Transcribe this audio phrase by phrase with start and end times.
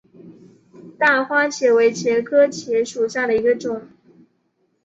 [0.97, 3.83] 大花茄为茄科茄属下的一个种。